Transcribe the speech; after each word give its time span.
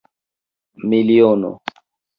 miliono 0.89 1.51